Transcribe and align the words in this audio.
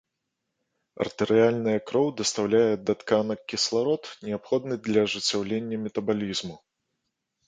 Артэрыяльная 1.03 1.79
кроў 1.91 2.07
дастаўляе 2.21 2.69
да 2.87 2.95
тканак 3.03 3.39
кісларод, 3.53 4.03
неабходны 4.29 4.75
для 4.87 5.05
ажыццяўлення 5.11 5.77
метабалізму. 5.85 6.57